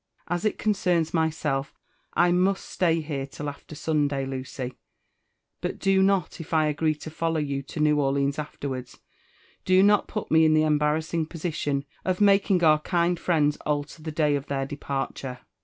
[0.27, 1.73] As it coneems linyself,
[2.15, 4.73] I must stay here tiH after Sunday, Lucy;
[5.61, 8.97] but do not, if I agree to follow you to New Orleans afterwards
[9.67, 13.57] nlo not put me ia the embarr assitig posi^ tion of making oar kind friends
[13.57, 15.41] alter the day of their departure.